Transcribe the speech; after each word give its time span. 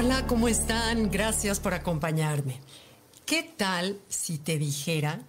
Hola, 0.00 0.28
¿cómo 0.28 0.46
están? 0.46 1.10
Gracias 1.10 1.58
por 1.58 1.74
acompañarme. 1.74 2.60
¿Qué 3.26 3.42
tal 3.42 3.98
si 4.08 4.38
te 4.38 4.56
dijera 4.56 5.22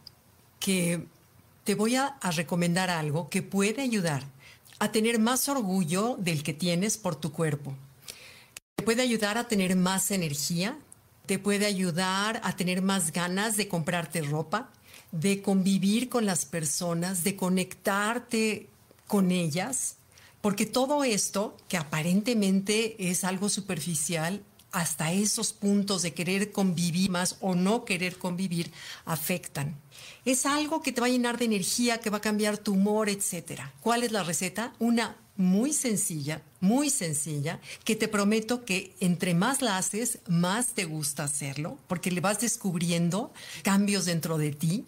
que 0.60 1.08
te 1.64 1.74
voy 1.74 1.96
a, 1.96 2.20
recomendar 2.36 2.92
algo 2.92 3.30
que 3.30 3.42
puede 3.42 3.82
ayudar 3.82 4.26
a 4.78 4.92
tener 4.92 5.18
más 5.18 5.50
orgullo 5.50 6.18
del 6.20 6.44
que 6.44 6.54
tienes 6.54 7.00
por 7.00 7.16
tu 7.16 7.32
cuerpo? 7.32 7.74
Te 8.76 8.84
puede 8.84 9.02
ayudar 9.02 9.40
a 9.40 9.48
tener 9.48 9.76
más 9.76 10.12
energía, 10.12 10.78
te 11.26 11.40
puede 11.40 11.66
ayudar 11.66 12.40
a 12.44 12.56
tener 12.56 12.84
más 12.84 13.12
ganas 13.12 13.58
de 13.58 13.68
comprarte 13.68 14.22
ropa, 14.22 14.70
de 15.12 15.42
convivir 15.42 16.10
con 16.10 16.28
las 16.28 16.46
personas, 16.46 17.24
de 17.24 17.36
conectarte 17.36 18.70
con 19.08 19.32
ellas, 19.32 19.96
porque 20.42 20.68
todo 20.68 21.04
esto, 21.04 21.58
que 21.68 21.78
aparentemente 21.78 23.10
es 23.10 23.24
algo 23.24 23.50
superficial, 23.50 24.44
hasta 24.72 25.12
esos 25.12 25.54
puntos 25.54 26.02
de 26.02 26.14
querer 26.14 26.52
convivir 26.52 27.10
más 27.10 27.38
o 27.42 27.56
no 27.56 27.86
querer 27.86 28.18
convivir 28.18 28.72
afectan. 29.06 29.76
Es 30.26 30.46
algo 30.46 30.82
que 30.82 30.92
te 30.92 31.02
va 31.02 31.08
a 31.08 31.10
llenar 31.10 31.38
de 31.38 31.46
energía, 31.46 32.00
que 32.00 32.10
va 32.10 32.18
a 32.18 32.22
cambiar 32.22 32.58
tu 32.58 32.74
humor, 32.74 33.10
etc. 33.10 33.62
¿Cuál 33.82 34.04
es 34.04 34.12
la 34.12 34.24
receta? 34.24 34.74
Una 34.80 35.18
muy 35.36 35.72
sencilla, 35.72 36.42
muy 36.60 36.90
sencilla, 36.90 37.60
que 37.86 37.96
te 37.96 38.10
prometo 38.10 38.66
que 38.66 38.96
entre 39.00 39.34
más 39.34 39.62
la 39.62 39.78
haces, 39.78 40.20
más 40.28 40.74
te 40.74 40.86
gusta 40.86 41.24
hacerlo, 41.24 41.78
porque 41.88 42.12
le 42.12 42.22
vas 42.22 42.42
descubriendo 42.42 43.34
cambios 43.64 44.06
dentro 44.06 44.38
de 44.38 44.52
ti 44.52 44.86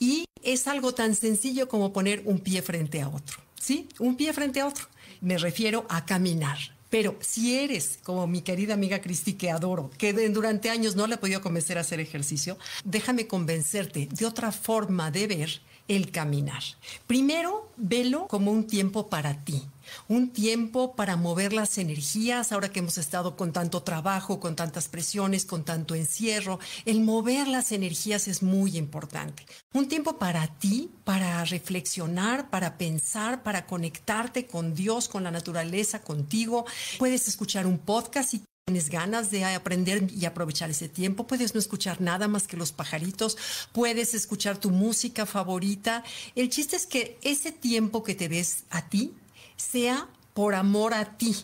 y 0.00 0.24
es 0.42 0.66
algo 0.66 0.92
tan 0.92 1.14
sencillo 1.14 1.68
como 1.68 1.92
poner 1.92 2.22
un 2.24 2.40
pie 2.40 2.62
frente 2.62 3.00
a 3.00 3.08
otro. 3.08 3.38
¿Sí? 3.60 3.88
Un 4.00 4.16
pie 4.16 4.32
frente 4.32 4.60
a 4.60 4.66
otro. 4.66 4.86
Me 5.20 5.38
refiero 5.38 5.86
a 5.88 6.04
caminar. 6.04 6.58
Pero 6.92 7.16
si 7.20 7.56
eres 7.56 7.98
como 8.02 8.26
mi 8.26 8.42
querida 8.42 8.74
amiga 8.74 9.00
Cristi, 9.00 9.32
que 9.32 9.50
adoro, 9.50 9.90
que 9.96 10.12
durante 10.28 10.68
años 10.68 10.94
no 10.94 11.06
le 11.06 11.14
he 11.14 11.16
podido 11.16 11.40
convencer 11.40 11.78
a 11.78 11.80
hacer 11.80 12.00
ejercicio, 12.00 12.58
déjame 12.84 13.26
convencerte 13.26 14.10
de 14.12 14.26
otra 14.26 14.52
forma 14.52 15.10
de 15.10 15.26
ver 15.26 15.62
el 15.88 16.10
caminar. 16.10 16.62
Primero, 17.06 17.70
velo 17.78 18.28
como 18.28 18.52
un 18.52 18.66
tiempo 18.66 19.08
para 19.08 19.42
ti, 19.42 19.62
un 20.08 20.30
tiempo 20.30 20.94
para 20.94 21.16
mover 21.16 21.52
las 21.52 21.78
energías, 21.78 22.52
ahora 22.52 22.70
que 22.70 22.80
hemos 22.80 22.98
estado 22.98 23.36
con 23.36 23.52
tanto 23.52 23.82
trabajo, 23.82 24.40
con 24.40 24.56
tantas 24.56 24.88
presiones, 24.88 25.44
con 25.44 25.64
tanto 25.64 25.94
encierro, 25.94 26.58
el 26.84 27.00
mover 27.00 27.48
las 27.48 27.72
energías 27.72 28.28
es 28.28 28.42
muy 28.42 28.76
importante. 28.76 29.46
Un 29.72 29.88
tiempo 29.88 30.18
para 30.18 30.46
ti, 30.58 30.90
para 31.04 31.44
reflexionar, 31.44 32.50
para 32.50 32.78
pensar, 32.78 33.42
para 33.42 33.66
conectarte 33.66 34.46
con 34.46 34.74
Dios, 34.74 35.08
con 35.08 35.24
la 35.24 35.30
naturaleza, 35.30 36.02
contigo. 36.02 36.64
Puedes 36.98 37.28
escuchar 37.28 37.66
un 37.66 37.78
podcast 37.78 38.30
si 38.30 38.42
tienes 38.64 38.90
ganas 38.90 39.32
de 39.32 39.44
aprender 39.44 40.08
y 40.12 40.24
aprovechar 40.24 40.70
ese 40.70 40.88
tiempo, 40.88 41.26
puedes 41.26 41.52
no 41.52 41.58
escuchar 41.58 42.00
nada 42.00 42.28
más 42.28 42.46
que 42.46 42.56
los 42.56 42.70
pajaritos, 42.70 43.36
puedes 43.72 44.14
escuchar 44.14 44.56
tu 44.56 44.70
música 44.70 45.26
favorita. 45.26 46.04
El 46.36 46.48
chiste 46.48 46.76
es 46.76 46.86
que 46.86 47.18
ese 47.22 47.50
tiempo 47.50 48.04
que 48.04 48.14
te 48.14 48.28
des 48.28 48.62
a 48.70 48.88
ti 48.88 49.14
sea 49.62 50.08
por 50.34 50.54
amor 50.54 50.94
a 50.94 51.16
ti. 51.16 51.36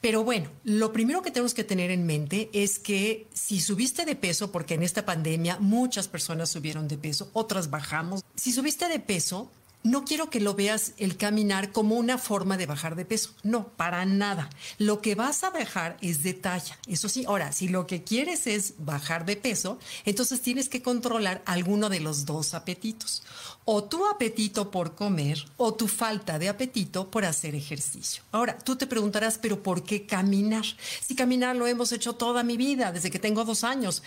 Pero 0.00 0.22
bueno, 0.22 0.50
lo 0.64 0.92
primero 0.92 1.22
que 1.22 1.30
tenemos 1.30 1.54
que 1.54 1.64
tener 1.64 1.90
en 1.90 2.06
mente 2.06 2.50
es 2.52 2.78
que 2.78 3.26
si 3.32 3.60
subiste 3.60 4.04
de 4.04 4.16
peso, 4.16 4.52
porque 4.52 4.74
en 4.74 4.82
esta 4.82 5.04
pandemia 5.04 5.58
muchas 5.60 6.08
personas 6.08 6.50
subieron 6.50 6.88
de 6.88 6.98
peso, 6.98 7.30
otras 7.32 7.70
bajamos, 7.70 8.24
si 8.34 8.52
subiste 8.52 8.88
de 8.88 9.00
peso, 9.00 9.50
no 9.84 10.06
quiero 10.06 10.30
que 10.30 10.40
lo 10.40 10.54
veas 10.54 10.94
el 10.96 11.18
caminar 11.18 11.70
como 11.70 11.96
una 11.96 12.16
forma 12.16 12.56
de 12.56 12.64
bajar 12.64 12.96
de 12.96 13.04
peso. 13.04 13.34
No, 13.42 13.68
para 13.68 14.06
nada. 14.06 14.48
Lo 14.78 15.02
que 15.02 15.14
vas 15.14 15.44
a 15.44 15.50
bajar 15.50 15.98
es 16.00 16.22
de 16.22 16.32
talla. 16.32 16.78
Eso 16.86 17.10
sí, 17.10 17.26
ahora, 17.26 17.52
si 17.52 17.68
lo 17.68 17.86
que 17.86 18.02
quieres 18.02 18.46
es 18.46 18.74
bajar 18.78 19.26
de 19.26 19.36
peso, 19.36 19.78
entonces 20.06 20.40
tienes 20.40 20.70
que 20.70 20.80
controlar 20.80 21.42
alguno 21.44 21.90
de 21.90 22.00
los 22.00 22.24
dos 22.24 22.54
apetitos. 22.54 23.22
O 23.66 23.84
tu 23.84 24.06
apetito 24.06 24.70
por 24.70 24.94
comer 24.94 25.44
o 25.58 25.74
tu 25.74 25.86
falta 25.86 26.38
de 26.38 26.48
apetito 26.48 27.10
por 27.10 27.26
hacer 27.26 27.54
ejercicio. 27.54 28.22
Ahora, 28.32 28.58
tú 28.58 28.76
te 28.76 28.86
preguntarás, 28.86 29.36
pero 29.36 29.62
¿por 29.62 29.84
qué 29.84 30.06
caminar? 30.06 30.64
Si 31.06 31.14
caminar 31.14 31.56
lo 31.56 31.66
hemos 31.66 31.92
hecho 31.92 32.14
toda 32.14 32.42
mi 32.42 32.56
vida, 32.56 32.90
desde 32.90 33.10
que 33.10 33.18
tengo 33.18 33.44
dos 33.44 33.64
años. 33.64 34.02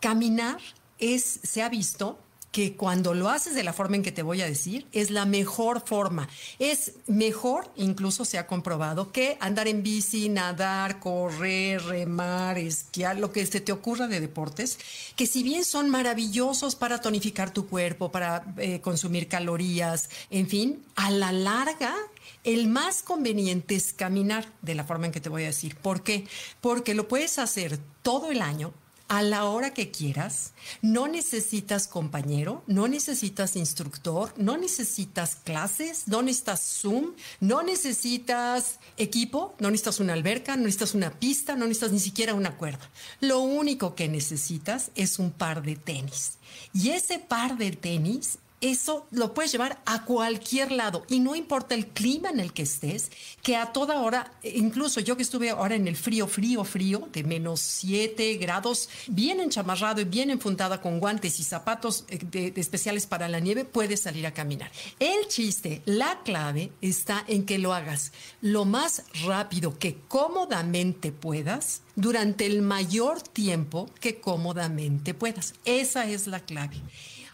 Caminar 0.00 0.58
es, 1.00 1.40
se 1.42 1.62
ha 1.62 1.68
visto 1.68 2.20
que 2.56 2.74
cuando 2.74 3.12
lo 3.12 3.28
haces 3.28 3.54
de 3.54 3.62
la 3.62 3.74
forma 3.74 3.96
en 3.96 4.02
que 4.02 4.12
te 4.12 4.22
voy 4.22 4.40
a 4.40 4.46
decir, 4.46 4.86
es 4.92 5.10
la 5.10 5.26
mejor 5.26 5.82
forma. 5.86 6.26
Es 6.58 6.92
mejor, 7.06 7.70
incluso 7.76 8.24
se 8.24 8.38
ha 8.38 8.46
comprobado, 8.46 9.12
que 9.12 9.36
andar 9.40 9.68
en 9.68 9.82
bici, 9.82 10.30
nadar, 10.30 10.98
correr, 10.98 11.82
remar, 11.82 12.56
esquiar, 12.56 13.18
lo 13.18 13.30
que 13.30 13.44
se 13.44 13.60
te 13.60 13.72
ocurra 13.72 14.06
de 14.06 14.20
deportes, 14.20 14.78
que 15.16 15.26
si 15.26 15.42
bien 15.42 15.66
son 15.66 15.90
maravillosos 15.90 16.76
para 16.76 17.02
tonificar 17.02 17.52
tu 17.52 17.66
cuerpo, 17.66 18.10
para 18.10 18.42
eh, 18.56 18.80
consumir 18.80 19.28
calorías, 19.28 20.08
en 20.30 20.48
fin, 20.48 20.82
a 20.94 21.10
la 21.10 21.32
larga 21.32 21.94
el 22.42 22.68
más 22.68 23.02
conveniente 23.02 23.74
es 23.74 23.92
caminar 23.92 24.50
de 24.62 24.74
la 24.74 24.84
forma 24.84 25.04
en 25.04 25.12
que 25.12 25.20
te 25.20 25.28
voy 25.28 25.42
a 25.42 25.48
decir. 25.48 25.76
¿Por 25.76 26.02
qué? 26.02 26.26
Porque 26.62 26.94
lo 26.94 27.06
puedes 27.06 27.38
hacer 27.38 27.78
todo 28.00 28.30
el 28.30 28.40
año 28.40 28.72
a 29.08 29.22
la 29.22 29.44
hora 29.44 29.72
que 29.72 29.90
quieras. 29.90 30.52
No 30.82 31.08
necesitas 31.08 31.86
compañero, 31.86 32.62
no 32.66 32.88
necesitas 32.88 33.56
instructor, 33.56 34.32
no 34.36 34.56
necesitas 34.56 35.36
clases, 35.36 36.08
no 36.08 36.22
necesitas 36.22 36.60
Zoom, 36.80 37.12
no 37.40 37.62
necesitas 37.62 38.78
equipo, 38.96 39.54
no 39.58 39.70
necesitas 39.70 40.00
una 40.00 40.12
alberca, 40.12 40.56
no 40.56 40.64
necesitas 40.64 40.94
una 40.94 41.10
pista, 41.10 41.56
no 41.56 41.66
necesitas 41.66 41.92
ni 41.92 42.00
siquiera 42.00 42.34
una 42.34 42.56
cuerda. 42.56 42.90
Lo 43.20 43.40
único 43.40 43.94
que 43.94 44.08
necesitas 44.08 44.90
es 44.94 45.18
un 45.18 45.30
par 45.30 45.62
de 45.62 45.76
tenis. 45.76 46.38
Y 46.72 46.90
ese 46.90 47.18
par 47.18 47.56
de 47.56 47.72
tenis 47.72 48.38
eso 48.60 49.06
lo 49.10 49.34
puedes 49.34 49.52
llevar 49.52 49.80
a 49.84 50.04
cualquier 50.04 50.72
lado 50.72 51.04
y 51.08 51.20
no 51.20 51.36
importa 51.36 51.74
el 51.74 51.88
clima 51.88 52.30
en 52.30 52.40
el 52.40 52.52
que 52.52 52.62
estés, 52.62 53.10
que 53.42 53.56
a 53.56 53.72
toda 53.72 54.00
hora, 54.00 54.32
incluso 54.42 55.00
yo 55.00 55.16
que 55.16 55.22
estuve 55.22 55.50
ahora 55.50 55.74
en 55.74 55.86
el 55.86 55.96
frío, 55.96 56.26
frío, 56.26 56.64
frío, 56.64 57.08
de 57.12 57.22
menos 57.22 57.60
7 57.60 58.34
grados, 58.36 58.88
bien 59.08 59.40
enchamarrado 59.40 60.00
y 60.00 60.04
bien 60.04 60.30
enfundada 60.30 60.80
con 60.80 61.00
guantes 61.00 61.38
y 61.38 61.44
zapatos 61.44 62.04
eh, 62.08 62.52
especiales 62.56 63.06
para 63.06 63.28
la 63.28 63.40
nieve, 63.40 63.64
puedes 63.64 64.00
salir 64.00 64.26
a 64.26 64.34
caminar. 64.34 64.70
El 64.98 65.28
chiste, 65.28 65.82
la 65.84 66.22
clave 66.24 66.72
está 66.80 67.24
en 67.28 67.44
que 67.44 67.58
lo 67.58 67.74
hagas 67.74 68.12
lo 68.40 68.64
más 68.64 69.04
rápido 69.24 69.78
que 69.78 69.98
cómodamente 70.08 71.12
puedas 71.12 71.82
durante 71.94 72.46
el 72.46 72.62
mayor 72.62 73.20
tiempo 73.22 73.90
que 74.00 74.20
cómodamente 74.20 75.14
puedas. 75.14 75.54
Esa 75.64 76.06
es 76.06 76.26
la 76.26 76.40
clave. 76.40 76.76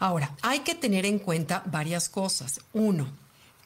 Ahora, 0.03 0.35
hay 0.41 0.59
que 0.59 0.75
tener 0.75 1.05
en 1.05 1.17
cuenta 1.17 1.63
varias 1.65 2.09
cosas. 2.09 2.59
Uno, 2.73 3.07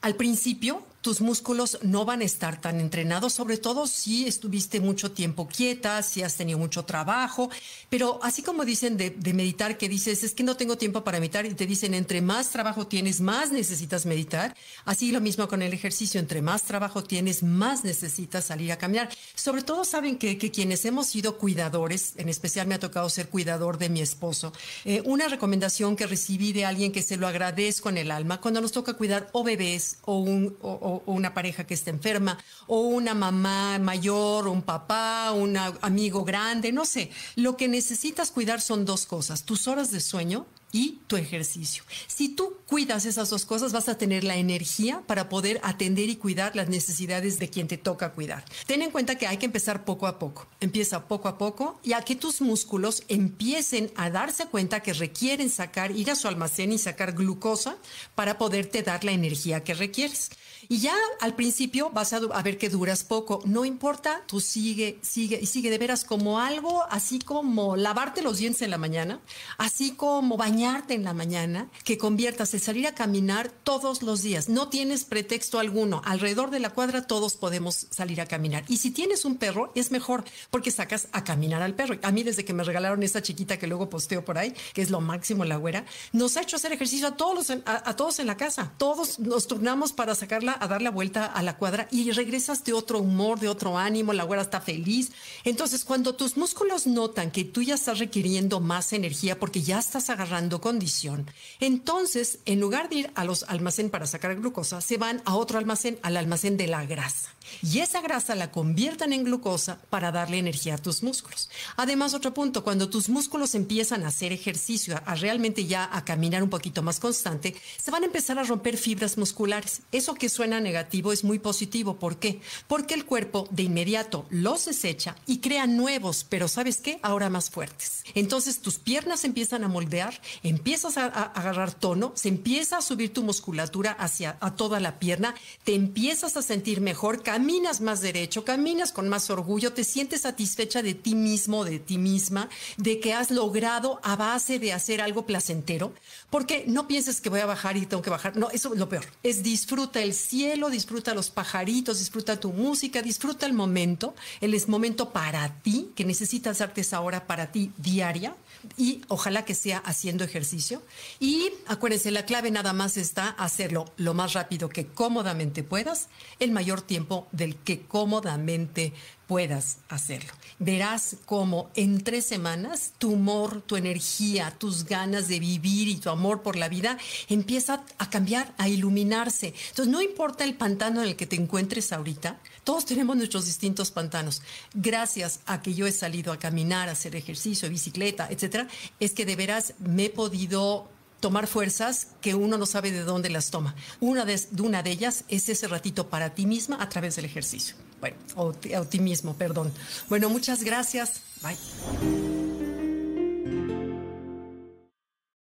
al 0.02 0.14
principio 0.14 0.84
tus 1.00 1.20
músculos 1.20 1.78
no 1.82 2.04
van 2.04 2.22
a 2.22 2.24
estar 2.24 2.60
tan 2.60 2.80
entrenados, 2.80 3.32
sobre 3.32 3.56
todo 3.56 3.86
si 3.86 4.26
estuviste 4.26 4.80
mucho 4.80 5.12
tiempo 5.12 5.46
quieta, 5.46 6.02
si 6.02 6.22
has 6.22 6.36
tenido 6.36 6.58
mucho 6.58 6.84
trabajo, 6.84 7.50
pero 7.88 8.18
así 8.22 8.42
como 8.42 8.64
dicen 8.64 8.96
de, 8.96 9.14
meditar, 9.32 9.78
que 9.78 9.88
dices, 9.88 10.24
es 10.24 10.34
que 10.34 10.42
no 10.42 10.56
tengo 10.56 10.76
tiempo 10.76 11.04
para 11.04 11.20
meditar, 11.20 11.46
y 11.46 11.54
te 11.54 11.66
dicen, 11.66 11.94
entre 11.94 12.20
más 12.20 12.50
trabajo 12.50 12.86
tienes, 12.86 13.20
más 13.20 13.52
necesitas 13.52 14.06
meditar, 14.06 14.56
así 14.84 15.12
lo 15.12 15.20
mismo 15.20 15.46
con 15.46 15.62
el 15.62 15.72
ejercicio, 15.72 16.18
entre 16.18 16.42
más 16.42 16.64
trabajo 16.64 17.04
tienes, 17.04 17.42
más 17.42 17.84
necesitas 17.84 18.46
salir 18.46 18.72
a 18.72 18.78
caminar. 18.78 19.08
Sobre 19.34 19.62
todo 19.62 19.84
saben 19.84 20.18
que, 20.18 20.36
quienes 20.38 20.84
hemos 20.84 21.06
sido 21.06 21.38
cuidadores, 21.38 22.14
en 22.16 22.28
especial 22.28 22.66
me 22.66 22.74
ha 22.74 22.80
tocado 22.80 23.08
ser 23.08 23.28
cuidador 23.28 23.78
de 23.78 23.88
mi 23.88 24.00
esposo, 24.00 24.52
eh, 24.84 25.02
una 25.04 25.28
recomendación 25.28 25.94
que 25.94 26.06
recibí 26.06 26.52
de 26.52 26.64
alguien 26.64 26.90
que 26.90 27.02
se 27.02 27.16
lo 27.16 27.26
agradezco 27.28 27.88
en 27.88 27.98
el 27.98 28.10
alma, 28.10 28.40
cuando 28.40 28.60
nos 28.60 28.72
toca 28.72 28.94
cuidar 28.94 29.28
o 29.32 29.44
bebés 29.44 29.98
o 30.02 30.18
un... 30.18 30.56
O, 30.60 30.87
o, 30.88 31.02
una 31.06 31.34
pareja 31.34 31.64
que 31.64 31.74
está 31.74 31.90
enferma, 31.90 32.38
o 32.66 32.80
una 32.80 33.14
mamá 33.14 33.78
mayor, 33.78 34.48
un 34.48 34.62
papá, 34.62 35.32
un 35.32 35.56
amigo 35.56 36.24
grande, 36.24 36.72
no 36.72 36.84
sé. 36.84 37.10
Lo 37.36 37.56
que 37.56 37.68
necesitas 37.68 38.30
cuidar 38.30 38.60
son 38.60 38.84
dos 38.84 39.06
cosas, 39.06 39.44
tus 39.44 39.68
horas 39.68 39.90
de 39.90 40.00
sueño 40.00 40.46
y 40.72 40.98
tu 41.06 41.16
ejercicio. 41.16 41.82
Si 42.06 42.28
tú 42.28 42.56
cuidas 42.66 43.06
esas 43.06 43.30
dos 43.30 43.44
cosas, 43.44 43.72
vas 43.72 43.88
a 43.88 43.96
tener 43.96 44.24
la 44.24 44.36
energía 44.36 45.02
para 45.06 45.28
poder 45.28 45.60
atender 45.62 46.08
y 46.10 46.16
cuidar 46.16 46.54
las 46.54 46.68
necesidades 46.68 47.38
de 47.38 47.48
quien 47.48 47.68
te 47.68 47.78
toca 47.78 48.12
cuidar. 48.12 48.44
Ten 48.66 48.82
en 48.82 48.90
cuenta 48.90 49.16
que 49.16 49.26
hay 49.26 49.38
que 49.38 49.46
empezar 49.46 49.84
poco 49.84 50.06
a 50.06 50.18
poco. 50.18 50.46
Empieza 50.60 51.08
poco 51.08 51.28
a 51.28 51.38
poco 51.38 51.80
y 51.82 51.94
a 51.94 52.02
que 52.02 52.16
tus 52.16 52.40
músculos 52.40 53.02
empiecen 53.08 53.90
a 53.96 54.10
darse 54.10 54.46
cuenta 54.46 54.80
que 54.80 54.92
requieren 54.92 55.50
sacar, 55.50 55.92
ir 55.92 56.10
a 56.10 56.16
su 56.16 56.28
almacén 56.28 56.72
y 56.72 56.78
sacar 56.78 57.12
glucosa 57.12 57.76
para 58.14 58.36
poderte 58.36 58.82
dar 58.82 59.04
la 59.04 59.12
energía 59.12 59.64
que 59.64 59.74
requieres. 59.74 60.30
Y 60.68 60.80
ya 60.80 60.94
al 61.20 61.34
principio 61.34 61.90
vas 61.90 62.12
a, 62.12 62.16
a, 62.16 62.42
ver 62.42 62.58
que 62.58 62.68
duras 62.68 63.04
poco. 63.04 63.40
No 63.46 63.64
importa, 63.64 64.22
tú 64.26 64.40
sigue, 64.40 64.98
sigue 65.02 65.38
y 65.40 65.46
sigue 65.46 65.70
de 65.70 65.78
veras 65.78 66.04
como 66.04 66.40
algo 66.40 66.84
así 66.90 67.20
como 67.20 67.76
lavarte 67.76 68.20
los 68.20 68.38
dientes 68.38 68.62
en 68.62 68.70
la 68.70 68.78
mañana, 68.78 69.20
así 69.56 69.92
como 69.92 70.36
bañarte 70.58 70.94
en 70.94 71.04
la 71.04 71.14
mañana, 71.14 71.68
que 71.84 71.98
conviertas 71.98 72.52
el 72.52 72.60
salir 72.60 72.88
a 72.88 72.94
caminar 72.94 73.48
todos 73.62 74.02
los 74.02 74.22
días. 74.22 74.48
No 74.48 74.68
tienes 74.68 75.04
pretexto 75.04 75.60
alguno. 75.60 76.02
Alrededor 76.04 76.50
de 76.50 76.58
la 76.58 76.70
cuadra 76.70 77.06
todos 77.06 77.36
podemos 77.36 77.86
salir 77.90 78.20
a 78.20 78.26
caminar. 78.26 78.64
Y 78.66 78.78
si 78.78 78.90
tienes 78.90 79.24
un 79.24 79.36
perro, 79.36 79.70
es 79.76 79.92
mejor 79.92 80.24
porque 80.50 80.72
sacas 80.72 81.06
a 81.12 81.22
caminar 81.22 81.62
al 81.62 81.74
perro. 81.74 81.96
A 82.02 82.10
mí 82.10 82.24
desde 82.24 82.44
que 82.44 82.54
me 82.54 82.64
regalaron 82.64 83.04
esta 83.04 83.22
chiquita 83.22 83.56
que 83.56 83.68
luego 83.68 83.88
posteo 83.88 84.24
por 84.24 84.36
ahí, 84.36 84.52
que 84.74 84.82
es 84.82 84.90
lo 84.90 85.00
máximo 85.00 85.44
la 85.44 85.58
güera, 85.58 85.84
nos 86.12 86.36
ha 86.36 86.42
hecho 86.42 86.56
hacer 86.56 86.72
ejercicio 86.72 87.06
a 87.06 87.16
todos, 87.16 87.50
a, 87.50 87.94
todos 87.94 88.18
en 88.18 88.26
la 88.26 88.36
casa. 88.36 88.72
Todos 88.78 89.20
nos 89.20 89.46
turnamos 89.46 89.92
para 89.92 90.16
sacarla 90.16 90.56
a 90.58 90.66
dar 90.66 90.82
la 90.82 90.90
vuelta 90.90 91.26
a 91.26 91.40
la 91.44 91.56
cuadra 91.56 91.86
y 91.92 92.10
regresas 92.10 92.64
de 92.64 92.72
otro 92.72 92.98
humor, 92.98 93.38
de 93.38 93.48
otro 93.48 93.78
ánimo, 93.78 94.12
la 94.12 94.24
güera 94.24 94.42
está 94.42 94.60
feliz. 94.60 95.12
Entonces, 95.44 95.84
cuando 95.84 96.16
tus 96.16 96.36
músculos 96.36 96.88
notan 96.88 97.30
que 97.30 97.44
tú 97.44 97.62
ya 97.62 97.76
estás 97.76 98.00
requiriendo 98.00 98.58
más 98.58 98.92
energía 98.92 99.38
porque 99.38 99.62
ya 99.62 99.78
estás 99.78 100.10
agarrando 100.10 100.47
condición, 100.60 101.30
entonces, 101.60 102.38
en 102.46 102.60
lugar 102.60 102.88
de 102.88 102.96
ir 102.96 103.10
a 103.14 103.24
los 103.24 103.44
almacenes 103.44 103.92
para 103.92 104.06
sacar 104.06 104.34
glucosa, 104.36 104.80
se 104.80 104.96
van 104.96 105.22
a 105.24 105.36
otro 105.36 105.58
almacén, 105.58 105.98
al 106.02 106.16
almacén 106.16 106.56
de 106.56 106.66
la 106.66 106.84
grasa. 106.86 107.30
Y 107.62 107.80
esa 107.80 108.00
grasa 108.00 108.34
la 108.34 108.50
conviertan 108.50 109.12
en 109.12 109.24
glucosa 109.24 109.78
para 109.90 110.12
darle 110.12 110.38
energía 110.38 110.74
a 110.74 110.78
tus 110.78 111.02
músculos. 111.02 111.50
Además, 111.76 112.14
otro 112.14 112.34
punto, 112.34 112.64
cuando 112.64 112.88
tus 112.88 113.08
músculos 113.08 113.54
empiezan 113.54 114.04
a 114.04 114.08
hacer 114.08 114.32
ejercicio, 114.32 115.00
a 115.04 115.14
realmente 115.14 115.66
ya 115.66 115.88
a 115.92 116.04
caminar 116.04 116.42
un 116.42 116.50
poquito 116.50 116.82
más 116.82 117.00
constante, 117.00 117.54
se 117.76 117.90
van 117.90 118.02
a 118.02 118.06
empezar 118.06 118.38
a 118.38 118.44
romper 118.44 118.76
fibras 118.76 119.18
musculares. 119.18 119.82
Eso 119.92 120.14
que 120.14 120.28
suena 120.28 120.60
negativo 120.60 121.12
es 121.12 121.24
muy 121.24 121.38
positivo. 121.38 121.98
¿Por 121.98 122.18
qué? 122.18 122.40
Porque 122.66 122.94
el 122.94 123.04
cuerpo 123.04 123.48
de 123.50 123.64
inmediato 123.64 124.26
los 124.30 124.66
desecha 124.66 125.16
y 125.26 125.38
crea 125.38 125.66
nuevos, 125.66 126.24
pero 126.28 126.48
¿sabes 126.48 126.78
qué? 126.78 126.98
Ahora 127.02 127.30
más 127.30 127.50
fuertes. 127.50 128.04
Entonces 128.14 128.60
tus 128.60 128.78
piernas 128.78 129.24
empiezan 129.24 129.64
a 129.64 129.68
moldear, 129.68 130.20
empiezas 130.42 130.96
a, 130.96 131.06
a 131.06 131.22
agarrar 131.22 131.74
tono, 131.74 132.12
se 132.14 132.28
empieza 132.28 132.78
a 132.78 132.82
subir 132.82 133.12
tu 133.12 133.22
musculatura 133.22 133.92
hacia 133.92 134.36
a 134.40 134.54
toda 134.54 134.80
la 134.80 134.98
pierna, 134.98 135.34
te 135.64 135.74
empiezas 135.74 136.36
a 136.36 136.42
sentir 136.42 136.80
mejor, 136.80 137.22
caminas 137.38 137.80
más 137.80 138.00
derecho, 138.00 138.44
caminas 138.44 138.90
con 138.90 139.08
más 139.08 139.30
orgullo, 139.30 139.72
te 139.72 139.84
sientes 139.84 140.22
satisfecha 140.22 140.82
de 140.82 140.94
ti 140.94 141.14
mismo, 141.14 141.64
de 141.64 141.78
ti 141.78 141.96
misma, 141.96 142.48
de 142.78 142.98
que 142.98 143.14
has 143.14 143.30
logrado 143.30 144.00
a 144.02 144.16
base 144.16 144.58
de 144.58 144.72
hacer 144.72 145.00
algo 145.00 145.24
placentero, 145.24 145.94
porque 146.30 146.64
no 146.66 146.88
pienses 146.88 147.20
que 147.20 147.30
voy 147.30 147.38
a 147.38 147.46
bajar 147.46 147.76
y 147.76 147.86
tengo 147.86 148.02
que 148.02 148.10
bajar, 148.10 148.36
no, 148.36 148.50
eso 148.50 148.72
es 148.72 148.80
lo 148.80 148.88
peor, 148.88 149.04
es 149.22 149.44
disfruta 149.44 150.02
el 150.02 150.14
cielo, 150.14 150.68
disfruta 150.68 151.14
los 151.14 151.30
pajaritos, 151.30 152.00
disfruta 152.00 152.40
tu 152.40 152.52
música, 152.52 153.02
disfruta 153.02 153.46
el 153.46 153.52
momento, 153.52 154.16
el 154.40 154.60
momento 154.66 155.10
para 155.10 155.60
ti, 155.62 155.92
que 155.94 156.04
necesitas 156.04 156.58
darte 156.58 156.80
esa 156.80 157.00
hora 157.02 157.28
para 157.28 157.52
ti 157.52 157.70
diaria, 157.76 158.34
y 158.76 159.02
ojalá 159.08 159.44
que 159.44 159.54
sea 159.54 159.78
haciendo 159.78 160.24
ejercicio. 160.24 160.82
Y 161.20 161.52
acuérdense, 161.66 162.10
la 162.10 162.24
clave 162.24 162.50
nada 162.50 162.72
más 162.72 162.96
está 162.96 163.28
hacerlo 163.28 163.92
lo 163.96 164.14
más 164.14 164.32
rápido 164.32 164.68
que 164.68 164.86
cómodamente 164.86 165.62
puedas, 165.62 166.08
el 166.38 166.50
mayor 166.50 166.82
tiempo 166.82 167.27
del 167.32 167.56
que 167.56 167.82
cómodamente 167.82 168.92
puedas 169.28 169.78
hacerlo. 169.90 170.32
Verás 170.58 171.16
cómo 171.26 171.70
en 171.76 172.02
tres 172.02 172.24
semanas 172.24 172.94
tu 172.96 173.12
humor, 173.12 173.60
tu 173.60 173.76
energía, 173.76 174.54
tus 174.58 174.84
ganas 174.84 175.28
de 175.28 175.38
vivir 175.38 175.86
y 175.86 175.96
tu 175.96 176.08
amor 176.08 176.42
por 176.42 176.56
la 176.56 176.68
vida 176.68 176.98
empieza 177.28 177.84
a 177.98 178.10
cambiar, 178.10 178.54
a 178.56 178.68
iluminarse. 178.68 179.54
Entonces, 179.68 179.92
no 179.92 180.00
importa 180.00 180.44
el 180.44 180.54
pantano 180.54 181.02
en 181.02 181.08
el 181.08 181.16
que 181.16 181.26
te 181.26 181.36
encuentres 181.36 181.92
ahorita, 181.92 182.40
todos 182.64 182.86
tenemos 182.86 183.16
nuestros 183.16 183.44
distintos 183.44 183.90
pantanos. 183.90 184.42
Gracias 184.72 185.40
a 185.44 185.60
que 185.60 185.74
yo 185.74 185.86
he 185.86 185.92
salido 185.92 186.32
a 186.32 186.38
caminar, 186.38 186.88
a 186.88 186.92
hacer 186.92 187.14
ejercicio, 187.14 187.68
bicicleta, 187.68 188.28
etcétera, 188.30 188.66
es 188.98 189.12
que 189.12 189.26
de 189.26 189.36
veras 189.36 189.74
me 189.78 190.06
he 190.06 190.10
podido 190.10 190.88
tomar 191.20 191.46
fuerzas 191.46 192.08
que 192.20 192.34
uno 192.34 192.58
no 192.58 192.66
sabe 192.66 192.92
de 192.92 193.02
dónde 193.02 193.30
las 193.30 193.50
toma. 193.50 193.74
Una 194.00 194.24
de, 194.24 194.40
una 194.58 194.82
de 194.82 194.90
ellas 194.90 195.24
es 195.28 195.48
ese 195.48 195.68
ratito 195.68 196.08
para 196.08 196.34
ti 196.34 196.46
misma 196.46 196.80
a 196.80 196.88
través 196.88 197.16
del 197.16 197.24
ejercicio. 197.24 197.76
Bueno, 198.00 198.16
o, 198.36 198.54
optimismo, 198.78 199.34
perdón. 199.34 199.72
Bueno, 200.08 200.28
muchas 200.28 200.62
gracias. 200.62 201.22
Bye. 201.42 202.37